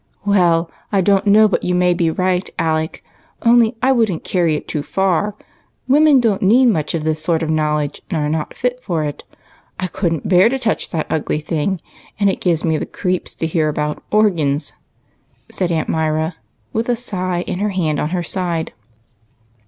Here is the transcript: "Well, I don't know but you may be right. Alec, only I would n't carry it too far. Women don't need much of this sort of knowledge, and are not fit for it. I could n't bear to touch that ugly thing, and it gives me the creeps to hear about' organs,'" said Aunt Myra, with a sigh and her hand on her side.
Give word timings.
"Well, 0.25 0.71
I 0.91 0.99
don't 1.01 1.27
know 1.27 1.47
but 1.47 1.61
you 1.63 1.75
may 1.75 1.93
be 1.93 2.09
right. 2.09 2.49
Alec, 2.57 3.03
only 3.43 3.75
I 3.83 3.91
would 3.91 4.11
n't 4.11 4.23
carry 4.23 4.55
it 4.55 4.67
too 4.67 4.81
far. 4.81 5.35
Women 5.87 6.19
don't 6.19 6.41
need 6.41 6.65
much 6.69 6.95
of 6.95 7.03
this 7.03 7.21
sort 7.21 7.43
of 7.43 7.51
knowledge, 7.51 8.01
and 8.09 8.17
are 8.19 8.27
not 8.27 8.55
fit 8.55 8.81
for 8.81 9.03
it. 9.03 9.23
I 9.79 9.85
could 9.85 10.13
n't 10.13 10.27
bear 10.27 10.49
to 10.49 10.57
touch 10.57 10.89
that 10.89 11.05
ugly 11.11 11.39
thing, 11.39 11.81
and 12.19 12.31
it 12.31 12.41
gives 12.41 12.63
me 12.63 12.77
the 12.79 12.87
creeps 12.87 13.35
to 13.35 13.45
hear 13.45 13.69
about' 13.69 14.01
organs,'" 14.11 14.73
said 15.51 15.71
Aunt 15.71 15.87
Myra, 15.87 16.33
with 16.73 16.89
a 16.89 16.95
sigh 16.95 17.43
and 17.47 17.61
her 17.61 17.69
hand 17.69 17.99
on 17.99 18.09
her 18.09 18.23
side. 18.23 18.73